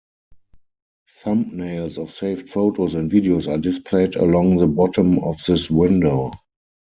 Thumbnails 1.23 1.99
of 2.01 2.09
saved 2.09 2.49
photos 2.49 2.95
and 2.95 3.11
videos 3.11 3.47
are 3.47 3.59
displayed 3.59 4.15
along 4.15 4.57
the 4.57 4.65
bottom 4.65 5.19
of 5.19 5.37
this 5.45 5.69
window. 5.69 6.31